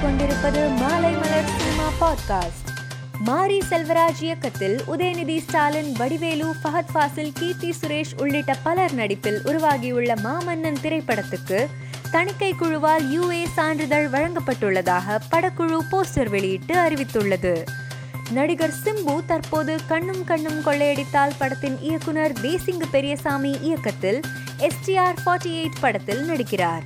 [0.00, 2.68] கொண்டிருப்பது மாலை மலர் cinema podcast
[3.24, 10.80] மாரி செல்வராஜ் இயக்கத்தில் உதயநிதி ஸ்டாலின் வடிவேலு ஃபஹத் ஃபாசில் கீர்த்தி சுரேஷ் உள்ளிட்ட பலர் நடிப்பில் உருவாகியுள்ள மாமன்னன்
[10.82, 11.66] திரைப்படத்துக்கு
[12.10, 17.64] தணிக்கை குழுவால் யுஏ சான்றிதழ் வழங்கப்பட்டுள்ளதாக படக்குழு போஸ்டர் வெளியிட்டு அறிவித்துள்ளது.
[18.30, 24.20] நடிகர் சிம்பு தற்போது கண்ணும் கண்ணும் கொள்ளையடித்தால் படத்தின் இயக்குனர் தேசிங்கு பெரியசாமி இயக்கத்தில்
[24.58, 26.82] எஸ்டிஆர் ஃபார்ட்டி எயிட் படத்தில் நடிக்கிறார்.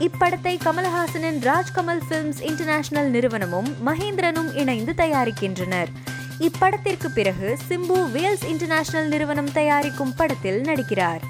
[0.00, 5.86] இப்படத்தை கமல்ஹாசனின் ராஜ்கமல் பிலிம்ஸ் இன்டர்நேஷனல் நிறுவனமும் மகேந்திரனும் இணைந்து தயாரிக்கின்றனர்.
[6.38, 11.20] இப்படத்திற்கு பிறகு சிம்பு வேல்ஸ் இன்டர்நேஷனல் நிறுவனம் தயாரிக்கும் படத்தில் நடிக்கிறார்.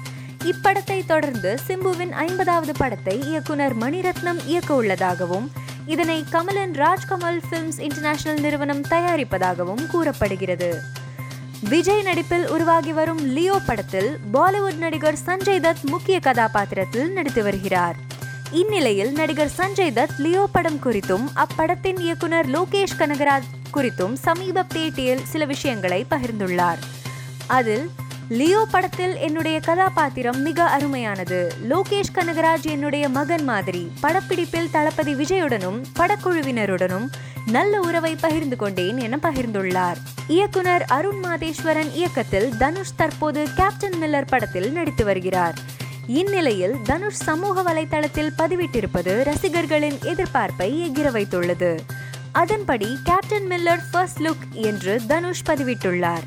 [0.45, 5.51] இப்படத்தை தொடர்ந்து சிம்புவின் ஐம்பதாவது படத்தை இயக்குனர் மணிரத்னம் இயக்க உள்ளதாகவும்
[5.85, 10.81] இதனை கமலன் ராஜ்கமல் பிலிம்ஸ் இன்டர்நேஷனல் நிறுவனம் தயாரிப்பதாகவும் கூறப்படுகிறது.
[11.69, 17.95] விஜய் நடிப்பில் உருவாகி வரும் லியோ படத்தில் பாலிவுட் நடிகர் சஞ்சய் தத் முக்கிய கதாபாத்திரத்தில் நடித்து வருகிறார்.
[18.53, 25.45] இந்நிலையில் நடிகர் சஞ்சய் தத் லியோ படம் குறித்தும் அப்படத்தின் இயக்குனர் லோகேஷ் கனகராஜ் குறித்தும் சமீப பேட்டியில் சில
[25.45, 26.77] விஷயங்களை பகிர்ந்துள்ளார்.
[27.47, 27.89] அதில்
[28.29, 31.51] லியோ படத்தில் என்னுடைய கதாபாத்திரம் மிக அருமையானது.
[31.69, 33.91] லோகேஷ் கனகராஜ் என்னுடைய மகன் மாதிரி.
[34.01, 37.09] படப்பிடிப்பில் தளபதி விஜயுடனும் படக்குழுவினருடனும்
[37.45, 39.95] நல்ல உறவை பகிர்ந்து கொண்டேன் என பகிர்ந்துள்ளார்.
[40.27, 45.81] இயக்குனர் அருண் மாதேஸ்வரன் இயக்கத்தில் தனுஷ் தற்போது கேப்டன் மில்லர் படத்தில் நடித்து வருகிறார்.
[46.07, 51.79] இந்நிலையில் தனுஷ் சமூக வலைதளத்தில் பதிவிட்டிருப்பது ரசிகர்களின் எதிர்பார்ப்பை எகிர வைத்துள்ளது.
[52.31, 56.21] அதன்படி கேப்டன் மில்லர் ஃபர்ஸ்ட் லுக் என்று தனுஷ் பதிவிட்டுள்ளார்.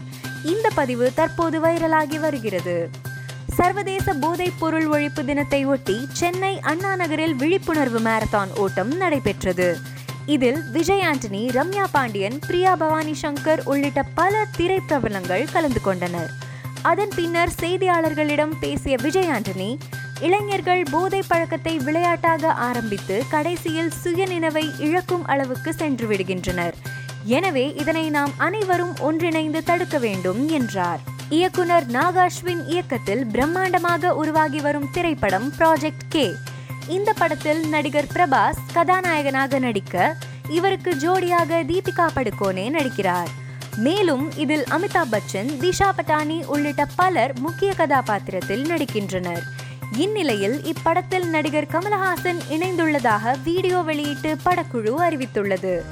[0.45, 2.91] இந்த பதிவு தற்போது வைரலாகி வருகிறது.
[3.55, 9.77] சர்வதேச போதைப் பொருள் ஒழிப்பு தினத்தை ஒட்டி சென்னை அண்ணா நகரில் விழிப்புணர்வு மாரத்தான் ஓட்டம் நடைபெற்றது.
[10.27, 16.45] இதில் விஜய் ஆண்டனி ரம்யா பாண்டியன் பிரியா பவானி சங்கர் உள்ளிட்ட பல திரைப்பிரபலங்கள் கலந்து கொண்டனர்.
[16.91, 19.71] அதன் பின்னர் செய்தியாளர்களிடம் பேசிய விஜய் ஆண்டனி
[20.21, 26.77] இளைஞர்கள் போதை பழக்கத்தை விளையாட்டாக ஆரம்பித்து கடைசியில் சுயநினைவை இழக்கும் அளவுக்கு சென்று விடுகின்றனர்.
[27.39, 31.01] எனவே இதனை நாம் அனைவரும் ஒன்றிணைந்து தடுக்க வேண்டும் என்றார்.
[31.29, 36.27] இயக்குனர் நாகாஸ்வின் இயக்கத்தில் பிரம்மாண்டமாக உருவாகி வரும் திரைப்படம் ப்ராஜெக்ட் கே
[36.89, 40.17] இந்த படத்தில் நடிகர் பிரபாஸ் கதாநாயகனாக நடிக்க
[40.59, 43.33] இவருக்கு ஜோடியாக தீபிகா படுகோனே நடிக்கிறார்.
[43.77, 49.43] மேலும் இதில் அமிதாப் பச்சன் திஷா பட்டானி உள்ளிட்ட பலர் முக்கிய கதாபாத்திரத்தில் நடிக்கின்றனர்.
[49.97, 55.83] இந்நிலையில் இப்படத்தில் நடிகர் கமலஹாசன் இணைந்துள்ளதாக வீடியோ வெளியிட்டு படக்குழு அறிவித்துள்ளது.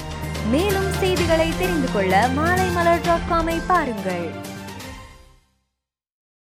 [0.51, 4.53] மேலும் செய்திகளை தெரிந்து கொள்ள மாலை மலர் டாட் காமை பாருங்கள்.